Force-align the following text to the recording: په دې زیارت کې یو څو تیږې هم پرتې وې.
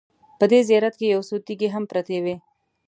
په 0.39 0.45
دې 0.51 0.59
زیارت 0.69 0.93
کې 0.99 1.05
یو 1.13 1.21
څو 1.27 1.35
تیږې 1.45 1.69
هم 1.73 1.83
پرتې 1.91 2.17
وې. 2.23 2.35